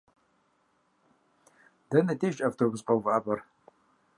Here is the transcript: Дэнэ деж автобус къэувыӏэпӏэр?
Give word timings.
Дэнэ 1.89 2.13
деж 2.19 2.35
автобус 2.49 2.81
къэувыӏэпӏэр? 2.87 3.39